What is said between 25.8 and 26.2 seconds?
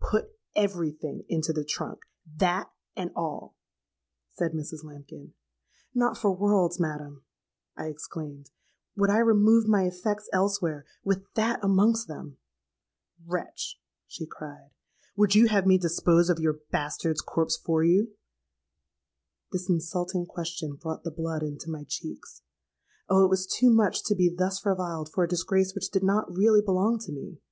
did